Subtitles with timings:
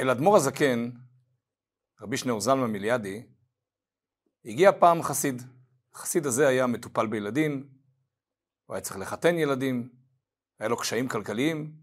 [0.00, 0.90] אל אדמו"ר הזקן,
[2.00, 3.26] רבי שניאור זלמן מיליאדי,
[4.44, 5.42] הגיע פעם חסיד.
[5.92, 7.68] החסיד הזה היה מטופל בילדים,
[8.66, 9.88] הוא היה צריך לחתן ילדים,
[10.58, 11.76] היה לו קשיים כלכליים,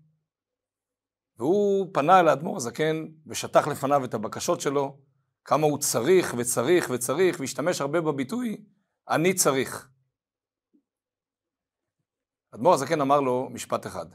[1.37, 4.99] והוא פנה אל האדמו"ר הזקן ושטח לפניו את הבקשות שלו,
[5.45, 8.65] כמה הוא צריך וצריך וצריך, והשתמש הרבה בביטוי,
[9.09, 9.89] אני צריך.
[12.55, 14.05] אדמו"ר הזקן אמר לו משפט אחד,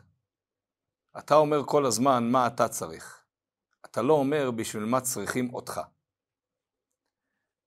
[1.19, 3.26] אתה אומר כל הזמן מה אתה צריך,
[3.97, 5.81] אתה לא אומר בשביל מה צריכים אותך.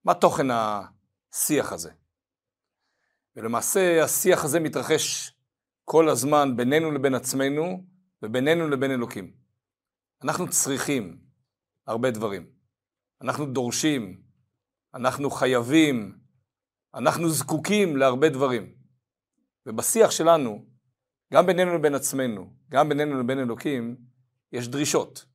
[0.04, 1.92] מה תוכן השיח הזה?
[3.36, 5.34] ולמעשה השיח הזה מתרחש
[5.86, 7.86] כל הזמן בינינו לבין עצמנו
[8.24, 9.34] ובינינו לבין אלוקים.
[10.24, 11.20] אנחנו צריכים
[11.88, 12.52] הרבה דברים.
[13.22, 14.24] אנחנו דורשים,
[14.94, 16.20] אנחנו חייבים,
[16.94, 18.76] אנחנו זקוקים להרבה דברים.
[19.66, 20.66] ובשיח שלנו,
[21.34, 23.98] גם בינינו לבין עצמנו, גם בינינו לבין אלוקים,
[24.52, 25.26] יש דרישות.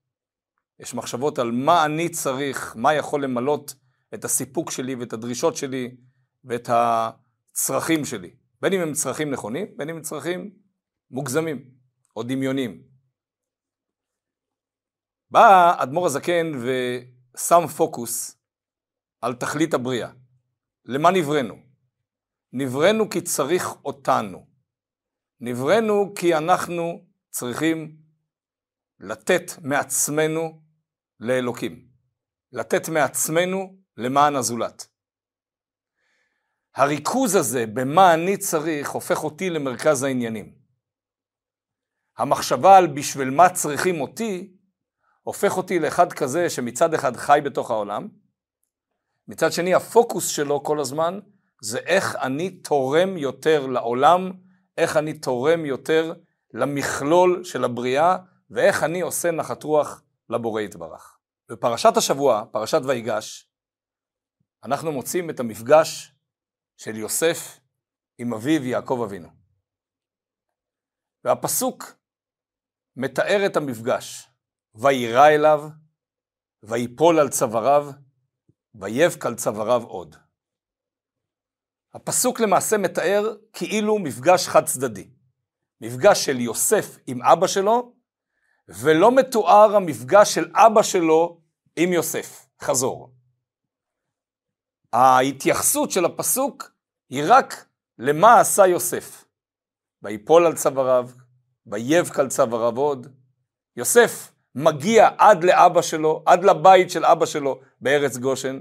[0.79, 3.75] יש מחשבות על מה אני צריך, מה יכול למלות
[4.15, 5.97] את הסיפוק שלי ואת הדרישות שלי
[6.45, 8.35] ואת הצרכים שלי.
[8.61, 10.51] בין אם הם צרכים נכונים, בין אם הם צרכים
[11.11, 11.71] מוגזמים
[12.17, 12.83] או דמיונים.
[15.31, 18.37] בא אדמו"ר הזקן ושם פוקוס
[19.21, 20.11] על תכלית הבריאה.
[20.85, 21.55] למה נבראנו?
[22.53, 24.47] נבראנו כי צריך אותנו.
[25.41, 27.97] נבראנו כי אנחנו צריכים
[29.01, 30.64] לתת מעצמנו
[31.25, 31.87] לאלוקים.
[32.53, 34.87] לתת מעצמנו למען הזולת.
[36.77, 40.55] הריכוז הזה במה אני צריך הופך אותי למרכז העניינים.
[42.19, 44.57] המחשבה על בשביל מה צריכים אותי
[45.23, 48.09] הופך אותי לאחד כזה שמצד אחד חי בתוך העולם,
[49.29, 51.19] מצד שני הפוקוס שלו כל הזמן
[51.63, 54.33] זה איך אני תורם יותר לעולם,
[54.79, 56.15] איך אני תורם יותר
[56.55, 58.17] למכלול של הבריאה
[58.51, 61.14] ואיך אני עושה נחת רוח לבורא יתברך.
[61.51, 63.51] בפרשת השבוע, פרשת ויגש,
[64.65, 66.13] אנחנו מוצאים את המפגש
[66.77, 67.61] של יוסף
[68.19, 69.29] עם אביו יעקב אבינו.
[71.25, 71.85] והפסוק
[72.97, 74.31] מתאר את המפגש,
[74.75, 75.61] ויירא אליו,
[76.63, 77.85] ויפול על צוואריו,
[78.75, 80.17] ויבק על צוואריו עוד.
[81.95, 83.23] הפסוק למעשה מתאר
[83.53, 85.11] כאילו מפגש חד צדדי.
[85.81, 87.97] מפגש של יוסף עם אבא שלו,
[88.69, 91.41] ולא מתואר המפגש של אבא שלו
[91.77, 92.47] עם יוסף.
[92.61, 93.11] חזור.
[94.93, 96.73] ההתייחסות של הפסוק
[97.09, 97.67] היא רק
[97.99, 99.25] למה עשה יוסף.
[100.03, 101.11] ויפול על צוואריו,
[101.67, 103.07] ויבק על צוואריו עוד.
[103.77, 108.61] יוסף מגיע עד לאבא שלו, עד לבית של אבא שלו בארץ גושן,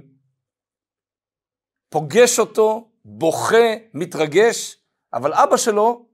[1.89, 4.77] פוגש אותו, בוכה, מתרגש,
[5.13, 6.05] אבל אבא שלו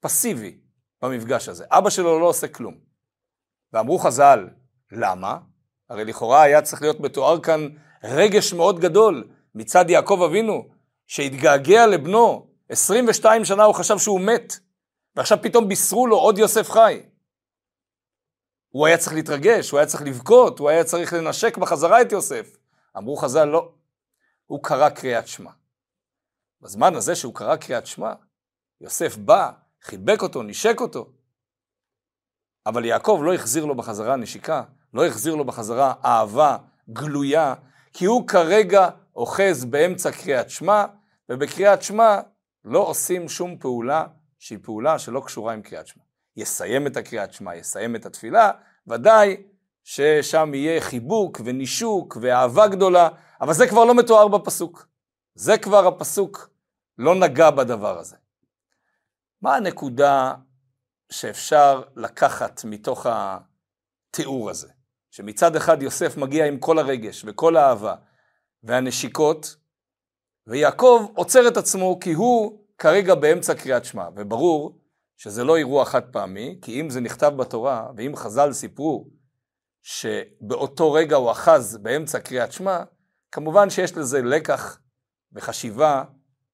[0.00, 0.58] פסיבי
[1.02, 1.64] במפגש הזה.
[1.70, 2.85] אבא שלו לא עושה כלום.
[3.72, 4.48] ואמרו חז"ל,
[4.92, 5.38] למה?
[5.90, 7.68] הרי לכאורה היה צריך להיות מתואר כאן
[8.04, 10.68] רגש מאוד גדול מצד יעקב אבינו,
[11.06, 14.52] שהתגעגע לבנו, 22 שנה הוא חשב שהוא מת,
[15.16, 17.02] ועכשיו פתאום בישרו לו עוד יוסף חי.
[18.68, 22.56] הוא היה צריך להתרגש, הוא היה צריך לבכות, הוא היה צריך לנשק בחזרה את יוסף.
[22.96, 23.72] אמרו חז"ל, לא.
[24.46, 25.50] הוא קרא קריאת שמע.
[26.60, 28.12] בזמן הזה שהוא קרא קריאת שמע,
[28.80, 29.50] יוסף בא,
[29.82, 31.12] חיבק אותו, נשק אותו.
[32.66, 34.62] אבל יעקב לא החזיר לו בחזרה נשיקה,
[34.94, 36.56] לא החזיר לו בחזרה אהבה
[36.90, 37.54] גלויה,
[37.92, 40.84] כי הוא כרגע אוחז באמצע קריאת שמע,
[41.28, 42.20] ובקריאת שמע
[42.64, 44.06] לא עושים שום פעולה
[44.38, 46.02] שהיא פעולה שלא קשורה עם קריאת שמע.
[46.36, 48.50] יסיים את הקריאת שמע, יסיים את התפילה,
[48.86, 49.36] ודאי
[49.84, 53.08] ששם יהיה חיבוק ונישוק ואהבה גדולה,
[53.40, 54.86] אבל זה כבר לא מתואר בפסוק.
[55.34, 56.50] זה כבר הפסוק
[56.98, 58.16] לא נגע בדבר הזה.
[59.42, 60.34] מה הנקודה
[61.10, 64.68] שאפשר לקחת מתוך התיאור הזה?
[65.10, 67.94] שמצד אחד יוסף מגיע עם כל הרגש וכל האהבה
[68.62, 69.56] והנשיקות,
[70.46, 74.80] ויעקב עוצר את עצמו כי הוא כרגע באמצע קריאת שמע, וברור
[75.16, 79.08] שזה לא אירוע חד פעמי, כי אם זה נכתב בתורה, ואם חז"ל סיפרו
[79.82, 82.82] שבאותו רגע הוא אחז באמצע קריאת שמע,
[83.32, 84.78] כמובן שיש לזה לקח
[85.32, 86.04] וחשיבה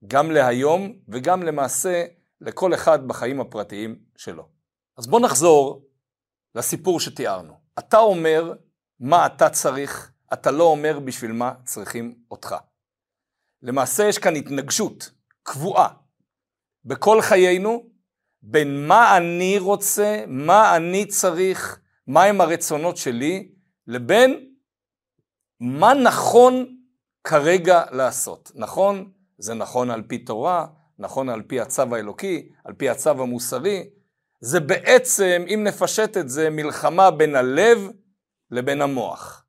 [0.06, 2.04] גם להיום וגם למעשה
[2.42, 4.48] לכל אחד בחיים הפרטיים שלו.
[4.98, 5.88] אז בוא נחזור
[6.54, 7.54] לסיפור שתיארנו.
[7.78, 8.54] אתה אומר
[9.00, 12.54] מה אתה צריך, אתה לא אומר בשביל מה צריכים אותך.
[13.62, 15.10] למעשה יש כאן התנגשות
[15.42, 15.88] קבועה
[16.84, 17.86] בכל חיינו
[18.42, 23.52] בין מה אני רוצה, מה אני צריך, מהם הרצונות שלי,
[23.86, 24.54] לבין
[25.60, 26.76] מה נכון
[27.24, 28.52] כרגע לעשות.
[28.54, 29.12] נכון?
[29.38, 30.66] זה נכון על פי תורה,
[31.02, 33.90] נכון על פי הצו האלוקי, על פי הצו המוסרי.
[34.40, 37.88] זה בעצם, אם נפשט את זה, מלחמה בין הלב
[38.50, 39.44] לבין המוח.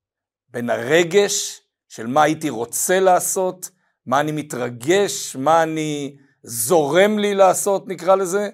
[0.49, 3.69] בין הרגש של מה הייתי רוצה לעשות,
[4.05, 8.49] מה אני מתרגש, מה אני זורם לי לעשות נקרא לזה,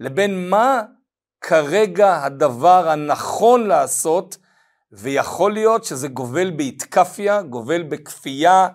[0.00, 0.82] לבין מה
[1.40, 4.36] כרגע הדבר הנכון לעשות,
[4.92, 8.68] ויכול להיות שזה גובל באתקפיה, גובל בכפייה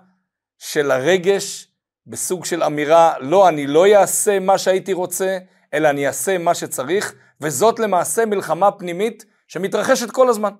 [0.58, 1.73] של הרגש,
[2.08, 5.38] בסוג של אמירה, לא, אני לא אעשה מה שהייתי רוצה,
[5.74, 10.54] אלא אני אעשה מה שצריך, וזאת למעשה מלחמה פנימית שמתרחשת כל הזמן.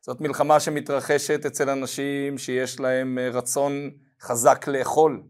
[0.00, 5.22] זאת מלחמה שמתרחשת אצל אנשים שיש להם אה, רצון חזק לאכול.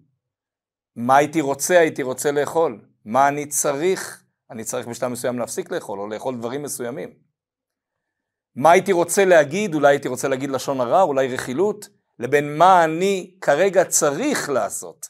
[0.97, 1.79] מה הייתי רוצה?
[1.79, 2.81] הייתי רוצה לאכול.
[3.05, 4.25] מה אני צריך?
[4.51, 7.11] אני צריך בשלב מסוים להפסיק לאכול, או לאכול דברים מסוימים.
[8.57, 9.75] מה הייתי רוצה להגיד?
[9.75, 11.89] אולי הייתי רוצה להגיד לשון הרע, אולי רכילות,
[12.19, 15.07] לבין מה אני כרגע צריך לעשות.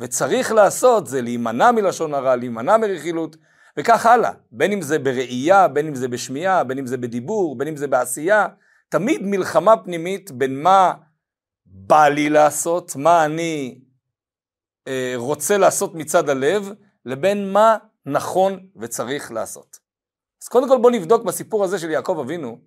[0.00, 3.36] וצריך לעשות זה להימנע מלשון הרע, להימנע מרכילות,
[3.78, 4.30] וכך הלאה.
[4.50, 7.86] בין אם זה בראייה, בין אם זה בשמיעה, בין אם זה בדיבור, בין אם זה
[7.86, 8.46] בעשייה,
[8.88, 10.92] תמיד מלחמה פנימית בין מה
[11.66, 13.80] בא לי לעשות, מה אני
[14.88, 16.72] אה, רוצה לעשות מצד הלב,
[17.04, 17.76] לבין מה
[18.06, 19.76] נכון וצריך לעשות.
[20.42, 22.58] אז קודם כל בוא נבדוק בסיפור הזה של יעקב אבינו,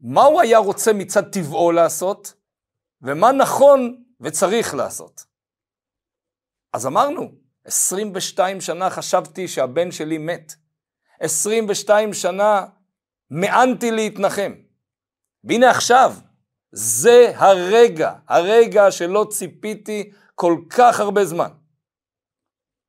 [0.00, 2.34] מה הוא היה רוצה מצד טבעו לעשות,
[3.02, 5.24] ומה נכון וצריך לעשות.
[6.72, 7.30] אז אמרנו,
[7.64, 10.54] 22 שנה חשבתי שהבן שלי מת.
[11.20, 12.66] 22 שנה
[13.30, 14.52] מאנתי להתנחם.
[15.44, 16.14] והנה עכשיו,
[16.72, 21.48] זה הרגע, הרגע שלא ציפיתי כל כך הרבה זמן.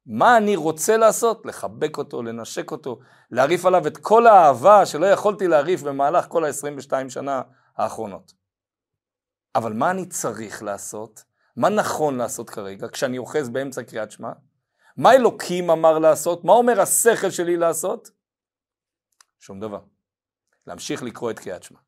[0.06, 1.46] מה אני רוצה לעשות?
[1.46, 3.00] לחבק אותו, לנשק אותו,
[3.32, 7.42] להרעיף עליו את כל האהבה שלא יכולתי להרעיף במהלך כל ה-22 שנה
[7.78, 8.43] האחרונות.
[9.56, 11.24] אבל מה אני צריך לעשות?
[11.56, 14.32] מה נכון לעשות כרגע כשאני אוחז באמצע קריאת שמע?
[14.98, 16.46] מה אלוקים אמר לעשות?
[16.46, 18.12] מה אומר השכל שלי לעשות?
[19.40, 19.80] שום דבר.
[20.68, 21.80] להמשיך לקרוא את קריאת שמע.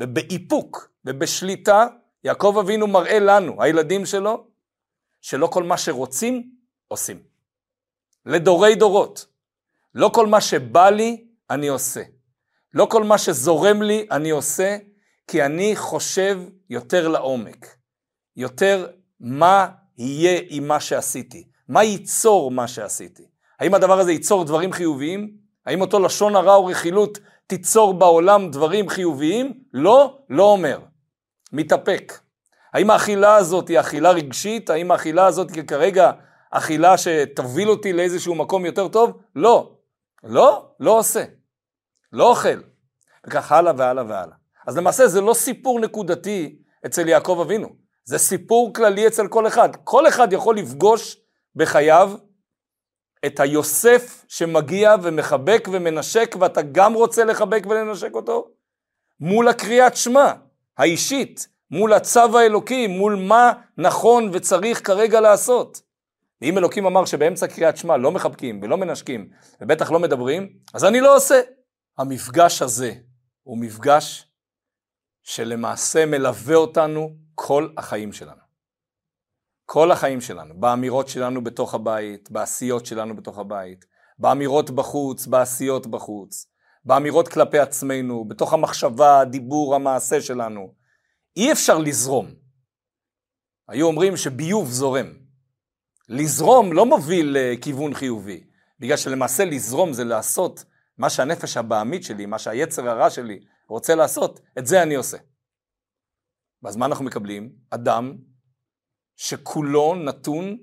[0.00, 1.86] ובאיפוק ובשליטה,
[2.24, 4.46] יעקב אבינו מראה לנו, הילדים שלו,
[5.20, 6.50] שלא כל מה שרוצים,
[6.88, 7.22] עושים.
[8.26, 9.26] לדורי דורות.
[9.94, 12.02] לא כל מה שבא לי, אני עושה.
[12.74, 14.76] לא כל מה שזורם לי, אני עושה,
[15.26, 17.76] כי אני חושב יותר לעומק.
[18.36, 18.86] יותר
[19.20, 19.68] מה
[19.98, 21.48] יהיה עם מה שעשיתי.
[21.68, 23.26] מה ייצור מה שעשיתי.
[23.60, 25.36] האם הדבר הזה ייצור דברים חיוביים?
[25.66, 29.64] האם אותו לשון הרע או רכילות תיצור בעולם דברים חיוביים?
[29.72, 30.78] לא, לא אומר.
[31.52, 32.20] מתאפק.
[32.72, 34.70] האם האכילה הזאת היא אכילה רגשית?
[34.70, 36.10] האם האכילה הזאת היא כרגע
[36.50, 39.18] אכילה שתוביל אותי לאיזשהו מקום יותר טוב?
[39.36, 39.72] לא.
[40.24, 41.24] לא, לא עושה.
[42.12, 42.60] לא אוכל.
[43.26, 44.43] וכך הלאה והלאה והלאה.
[44.66, 47.68] אז למעשה זה לא סיפור נקודתי אצל יעקב אבינו.
[48.04, 49.68] זה סיפור כללי אצל כל אחד.
[49.84, 51.16] כל אחד יכול לפגוש
[51.56, 52.12] בחייו
[53.26, 58.48] את היוסף שמגיע ומחבק ומנשק ואתה גם רוצה לחבק ולנשק אותו
[59.20, 60.32] מול הקריאת שמע
[60.78, 65.80] האישית, מול הצו האלוקי, מול מה נכון וצריך כרגע לעשות.
[66.42, 69.28] ואם אלוקים אמר שבאמצע קריאת שמע לא מחבקים ולא מנשקים
[69.60, 71.40] ובטח לא מדברים, אז אני לא עושה.
[71.98, 72.94] המפגש הזה
[73.42, 74.33] הוא מפגש
[75.24, 78.44] שלמעשה מלווה אותנו כל החיים שלנו.
[79.66, 83.84] כל החיים שלנו, באמירות שלנו בתוך הבית, בעשיות שלנו בתוך הבית,
[84.18, 86.46] באמירות בחוץ, בעשיות בחוץ,
[86.84, 90.74] באמירות כלפי עצמנו, בתוך המחשבה, הדיבור, המעשה שלנו.
[91.36, 92.26] אי אפשר לזרום.
[93.68, 95.06] היו אומרים שביוב זורם.
[96.08, 98.44] לזרום לא מוביל לכיוון חיובי,
[98.80, 100.64] בגלל שלמעשה לזרום זה לעשות
[100.98, 105.16] מה שהנפש הבעמית שלי, מה שהיצר הרע שלי רוצה לעשות, את זה אני עושה.
[106.62, 107.56] ואז מה אנחנו מקבלים?
[107.70, 108.16] אדם
[109.16, 110.58] שכולו נתון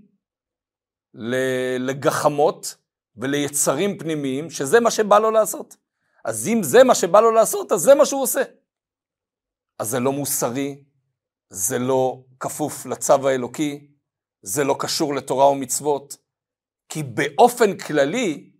[1.80, 2.76] לגחמות
[3.16, 5.78] וליצרים פנימיים, שזה מה שבא לו לעשות.
[6.26, 8.42] אז אם זה מה שבא לו לעשות, אז זה מה שהוא עושה.
[9.80, 10.84] אז זה לא מוסרי,
[11.50, 13.88] זה לא כפוף לצו האלוקי,
[14.42, 16.18] זה לא קשור לתורה ומצוות,
[16.90, 18.52] כי באופן כללי,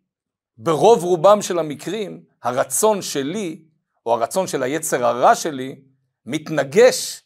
[0.58, 3.66] ברוב רובם של המקרים, הרצון שלי,
[4.06, 5.82] או הרצון של היצר הרע שלי,
[6.26, 7.24] מתנגש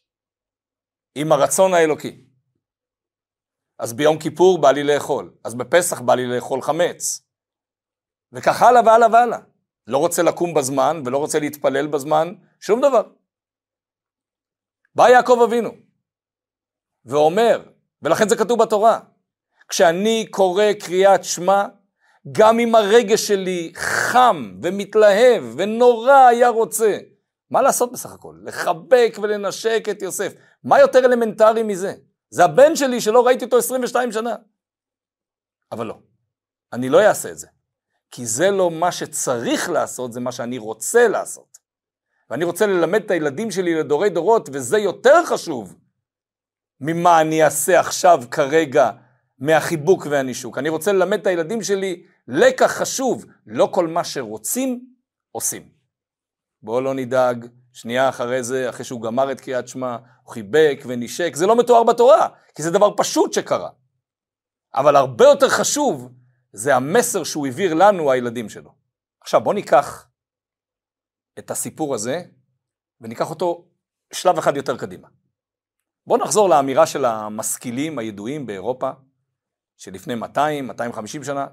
[1.15, 2.25] עם הרצון האלוקי.
[3.79, 7.21] אז ביום כיפור בא לי לאכול, אז בפסח בא לי לאכול חמץ.
[8.31, 9.39] וכך הלאה והלאה והלאה.
[9.87, 13.03] לא רוצה לקום בזמן ולא רוצה להתפלל בזמן, שום דבר.
[14.95, 15.69] בא יעקב אבינו
[17.05, 17.63] ואומר,
[18.01, 18.99] ולכן זה כתוב בתורה,
[19.67, 21.65] כשאני קורא קריאת שמע,
[22.31, 26.97] גם אם הרגש שלי חם ומתלהב ונורא היה רוצה,
[27.49, 28.35] מה לעשות בסך הכל?
[28.43, 30.33] לחבק ולנשק את יוסף.
[30.63, 31.93] מה יותר אלמנטרי מזה?
[32.29, 34.35] זה הבן שלי שלא ראיתי אותו 22 שנה.
[35.71, 35.97] אבל לא,
[36.73, 37.47] אני לא אעשה את זה.
[38.11, 41.57] כי זה לא מה שצריך לעשות, זה מה שאני רוצה לעשות.
[42.29, 45.75] ואני רוצה ללמד את הילדים שלי לדורי דורות, וזה יותר חשוב
[46.81, 48.91] ממה אני אעשה עכשיו, כרגע,
[49.39, 50.57] מהחיבוק והנישוק.
[50.57, 54.85] אני רוצה ללמד את הילדים שלי לקח חשוב, לא כל מה שרוצים,
[55.31, 55.69] עושים.
[56.61, 61.35] בואו לא נדאג, שנייה אחרי זה, אחרי שהוא גמר את קריאת שמע, הוא חיבק ונשק,
[61.35, 63.69] זה לא מתואר בתורה, כי זה דבר פשוט שקרה.
[64.75, 66.11] אבל הרבה יותר חשוב,
[66.53, 68.75] זה המסר שהוא העביר לנו, הילדים שלו.
[69.21, 70.07] עכשיו בואו ניקח
[71.39, 72.21] את הסיפור הזה,
[73.01, 73.67] וניקח אותו
[74.13, 75.07] שלב אחד יותר קדימה.
[76.07, 78.89] בואו נחזור לאמירה של המשכילים הידועים באירופה,
[79.77, 81.47] שלפני 200, 250 שנה,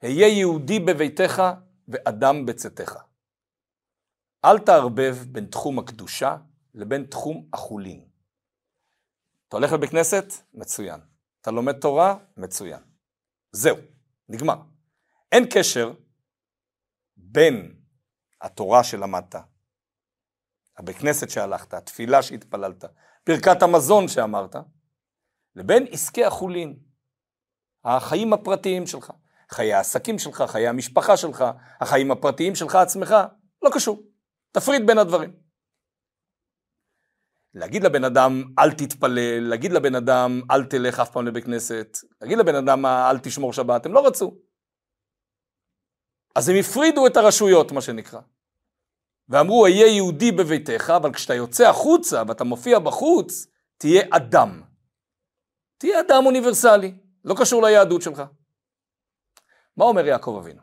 [0.00, 1.42] היה יהודי בביתך
[1.88, 2.96] ואדם בצאתך.
[4.44, 6.36] אל תערבב בין תחום הקדושה
[6.74, 8.08] לבין תחום החולין.
[9.48, 10.24] אתה הולך לבית כנסת?
[10.54, 11.00] מצוין.
[11.40, 12.16] אתה לומד תורה?
[12.36, 12.82] מצוין.
[13.52, 13.76] זהו,
[14.28, 14.56] נגמר.
[15.32, 15.92] אין קשר
[17.16, 17.76] בין
[18.40, 19.34] התורה שלמדת,
[20.76, 22.84] הבית כנסת שהלכת, התפילה שהתפללת,
[23.26, 24.56] ברכת המזון שאמרת,
[25.54, 26.78] לבין עסקי החולין,
[27.84, 29.12] החיים הפרטיים שלך,
[29.50, 31.44] חיי העסקים שלך, חיי המשפחה שלך,
[31.80, 33.14] החיים הפרטיים שלך עצמך,
[33.62, 34.02] לא קשור.
[34.52, 35.32] תפריד בין הדברים.
[37.54, 42.38] להגיד לבן אדם אל תתפלל, להגיד לבן אדם אל תלך אף פעם לבית כנסת, להגיד
[42.38, 44.34] לבן אדם אל תשמור שבת, הם לא רצו.
[46.34, 48.20] אז הם הפרידו את הרשויות, מה שנקרא.
[49.28, 54.62] ואמרו, אהיה יהודי בביתך, אבל כשאתה יוצא החוצה ואתה מופיע בחוץ, תהיה אדם.
[55.78, 58.22] תהיה אדם אוניברסלי, לא קשור ליהדות שלך.
[59.76, 60.62] מה אומר יעקב אבינו?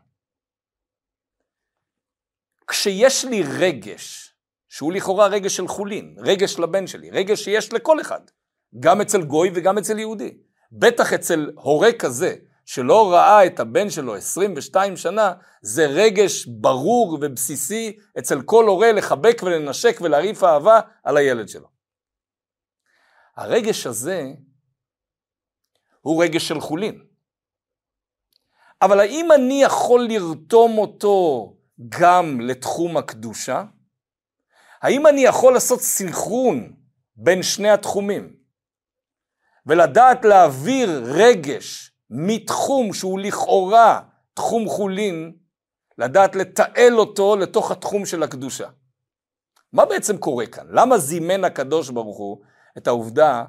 [2.67, 4.36] כשיש לי רגש,
[4.70, 8.22] שהוא לכאורה רגש של חולין, רגש לבן שלי, רגש שיש לכל אחד,
[8.79, 10.38] גם אצל גוי וגם אצל יהודי,
[10.72, 18.00] בטח אצל הורה כזה, שלא ראה את הבן שלו 22 שנה, זה רגש ברור ובסיסי
[18.20, 21.67] אצל כל הורה לחבק ולנשק ולהרעיף אהבה על הילד שלו.
[23.36, 24.25] הרגש הזה
[26.01, 27.12] הוא רגש של חולין.
[28.84, 31.54] אבל האם אני יכול לרתום אותו
[31.90, 33.63] גם לתחום הקדושה?
[34.82, 36.74] האם אני יכול לעשות סינכרון
[37.16, 38.36] בין שני התחומים
[39.66, 44.02] ולדעת להעביר רגש מתחום שהוא לכאורה
[44.34, 45.34] תחום חולין,
[45.98, 48.70] לדעת לתעל אותו לתוך התחום של הקדושה?
[49.74, 50.66] מה בעצם קורה כאן?
[50.70, 52.42] למה זימן הקדוש ברוך הוא
[52.78, 53.44] את העובדה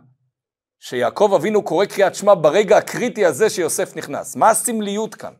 [0.87, 4.37] שיעקב אבינו קורא קריאת שמע ברגע הקריטי הזה שיוסף נכנס?
[4.37, 5.35] מה הסמליות כאן?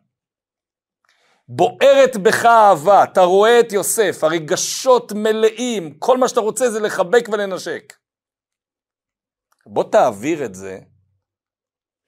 [1.49, 7.29] בוערת בך אהבה, אתה רואה את יוסף, הרגשות מלאים, כל מה שאתה רוצה זה לחבק
[7.33, 7.93] ולנשק.
[9.67, 10.79] בוא תעביר את זה,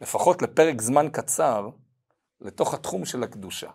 [0.01, 1.69] לפחות לפרק זמן קצר,
[2.41, 3.71] לתוך התחום של הקדושה.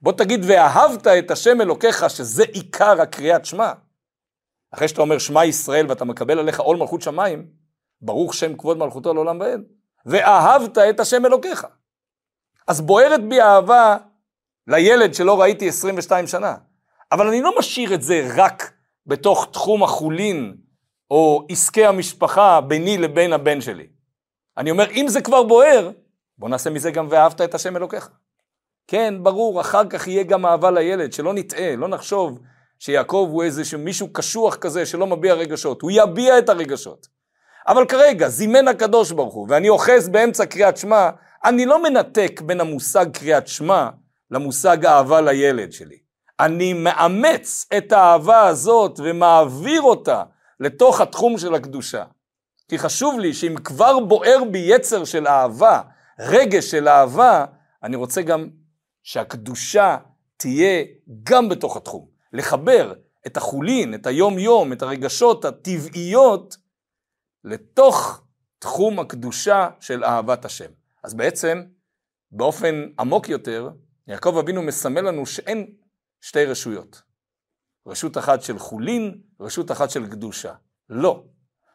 [0.00, 3.72] בוא תגיד, ואהבת את השם אלוקיך, שזה עיקר הקריאת שמע.
[4.70, 7.61] אחרי שאתה אומר שמע ישראל ואתה מקבל עליך עול מלכות שמיים,
[8.02, 9.60] ברוך שם כבוד מלכותו לעולם ועד,
[10.06, 11.66] ואהבת את השם אלוקיך.
[12.68, 13.96] אז בוערת בי אהבה
[14.66, 16.54] לילד שלא ראיתי 22 שנה.
[17.12, 18.72] אבל אני לא משאיר את זה רק
[19.06, 20.56] בתוך תחום החולין
[21.10, 23.86] או עסקי המשפחה ביני לבין הבן שלי.
[24.58, 25.90] אני אומר, אם זה כבר בוער,
[26.38, 28.10] בוא נעשה מזה גם ואהבת את השם אלוקיך.
[28.86, 32.38] כן, ברור, אחר כך יהיה גם אהבה לילד, שלא נטעה, לא נחשוב
[32.78, 37.06] שיעקב הוא איזה מישהו קשוח כזה שלא מביע רגשות, הוא יביע את הרגשות.
[37.68, 41.10] אבל כרגע, זימן הקדוש ברוך הוא, ואני אוחז באמצע קריאת שמע,
[41.44, 43.88] אני לא מנתק בין המושג קריאת שמע
[44.30, 45.96] למושג אהבה לילד שלי.
[46.40, 50.22] אני מאמץ את האהבה הזאת ומעביר אותה
[50.60, 52.04] לתוך התחום של הקדושה.
[52.68, 55.80] כי חשוב לי שאם כבר בוער בי יצר של אהבה,
[56.20, 57.44] רגש של אהבה,
[57.82, 58.48] אני רוצה גם
[59.02, 59.96] שהקדושה
[60.36, 60.84] תהיה
[61.22, 62.06] גם בתוך התחום.
[62.32, 62.92] לחבר
[63.26, 66.56] את החולין, את היום יום, את הרגשות הטבעיות,
[67.44, 68.24] לתוך
[68.58, 70.70] תחום הקדושה של אהבת השם.
[71.04, 71.62] אז בעצם,
[72.30, 73.70] באופן עמוק יותר,
[74.06, 75.74] יעקב אבינו מסמל לנו שאין
[76.20, 77.02] שתי רשויות.
[77.86, 80.54] רשות אחת של חולין, רשות אחת של קדושה.
[80.88, 81.24] לא.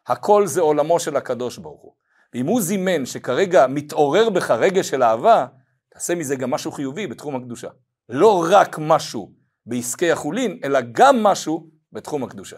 [0.06, 1.94] הכל זה עולמו של הקדוש ברוך הוא.
[2.34, 5.46] ואם הוא זימן שכרגע מתעורר בך רגש של אהבה,
[5.88, 7.68] תעשה מזה גם משהו חיובי בתחום הקדושה.
[8.08, 9.32] לא רק משהו
[9.66, 12.56] בעסקי החולין, אלא גם משהו בתחום הקדושה.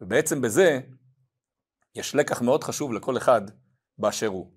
[0.00, 0.80] ובעצם בזה
[1.96, 3.40] יש לקח מאוד חשוב לכל אחד
[3.98, 4.52] באשר הוא.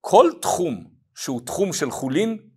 [0.00, 2.48] כל תחום שהוא תחום של חולין,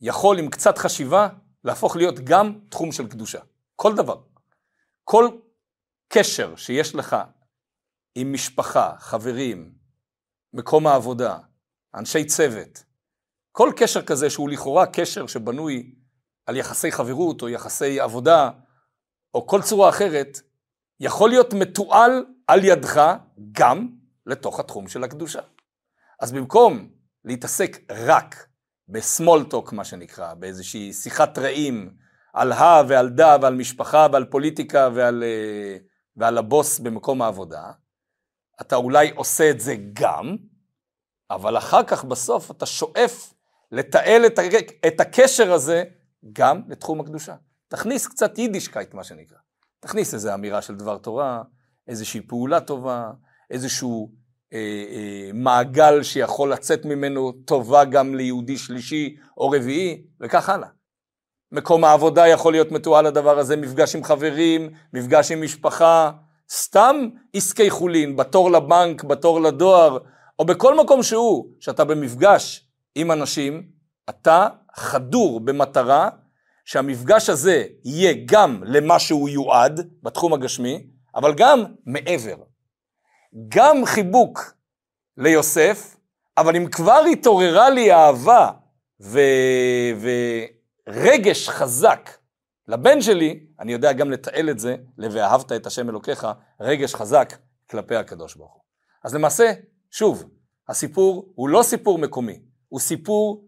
[0.00, 1.28] יכול עם קצת חשיבה
[1.64, 3.40] להפוך להיות גם תחום של קדושה.
[3.76, 4.22] כל דבר.
[5.04, 5.28] כל
[6.08, 7.16] קשר שיש לך
[8.14, 9.74] עם משפחה, חברים,
[10.52, 11.38] מקום העבודה,
[11.94, 12.84] אנשי צוות,
[13.52, 15.94] כל קשר כזה שהוא לכאורה קשר שבנוי
[16.46, 18.50] על יחסי חברות או יחסי עבודה
[19.34, 20.38] או כל צורה אחרת,
[21.00, 23.12] יכול להיות מתועל על ידך
[23.52, 23.88] גם
[24.26, 25.40] לתוך התחום של הקדושה.
[26.20, 26.88] אז במקום
[27.24, 28.46] להתעסק רק
[28.88, 31.96] בסמולטוק מה שנקרא, באיזושהי שיחת רעים
[32.34, 35.76] על הא ועל דא ועל משפחה ועל פוליטיקה ועל, אה,
[36.16, 37.70] ועל הבוס במקום העבודה,
[38.60, 40.36] אתה אולי עושה את זה גם,
[41.30, 43.34] אבל אחר כך בסוף אתה שואף
[43.72, 44.26] לתעל
[44.86, 45.84] את הקשר הזה
[46.32, 47.34] גם לתחום הקדושה.
[47.68, 49.36] תכניס קצת יידישקייט מה שנקרא.
[49.80, 51.42] תכניס איזו אמירה של דבר תורה,
[51.88, 53.10] איזושהי פעולה טובה,
[53.50, 54.12] איזשהו
[54.52, 60.68] אה, אה, מעגל שיכול לצאת ממנו טובה גם ליהודי שלישי או רביעי, וכך הלאה.
[61.52, 66.10] מקום העבודה יכול להיות מתועל לדבר הזה, מפגש עם חברים, מפגש עם משפחה,
[66.50, 66.96] סתם
[67.34, 69.98] עסקי חולין, בתור לבנק, בתור לדואר,
[70.38, 73.62] או בכל מקום שהוא, שאתה במפגש עם אנשים,
[74.08, 76.08] אתה חדור במטרה
[76.64, 82.36] שהמפגש הזה יהיה גם למה שהוא יועד בתחום הגשמי, אבל גם מעבר.
[83.48, 84.54] גם חיבוק
[85.16, 85.96] ליוסף,
[86.38, 88.50] אבל אם כבר התעוררה לי אהבה
[89.00, 89.20] ו...
[90.88, 92.10] ורגש חזק
[92.68, 96.26] לבן שלי, אני יודע גם לתעל את זה, ל"ואהבת את השם אלוקיך",
[96.60, 97.32] רגש חזק
[97.70, 98.62] כלפי הקדוש ברוך הוא.
[99.04, 99.52] אז למעשה,
[99.90, 100.24] שוב,
[100.68, 103.44] הסיפור הוא לא סיפור מקומי, הוא סיפור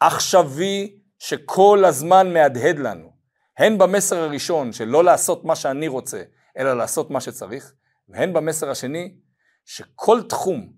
[0.00, 3.10] עכשווי שכל הזמן מהדהד לנו,
[3.58, 6.22] הן במסר הראשון של לא לעשות מה שאני רוצה,
[6.56, 7.74] אלא לעשות מה שצריך,
[8.08, 9.16] והן במסר השני,
[9.64, 10.72] שכל תחום,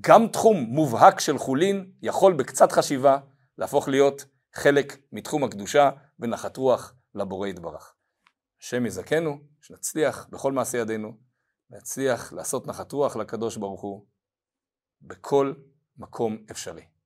[0.00, 3.18] גם תחום מובהק של חולין, יכול בקצת חשיבה
[3.58, 7.94] להפוך להיות חלק מתחום הקדושה ונחת רוח לבורא יתברך.
[8.60, 11.12] השם יזכנו, שנצליח בכל מעשה ידינו,
[11.70, 14.06] להצליח לעשות נחת רוח לקדוש ברוך הוא
[15.02, 15.54] בכל
[15.96, 16.99] מקום אפשרי.